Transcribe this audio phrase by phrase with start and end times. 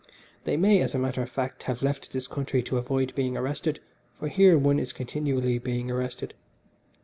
[0.45, 3.79] They may, as a matter of fact, have left this country to avoid being arrested,
[4.17, 6.33] for here one is continually being arrested.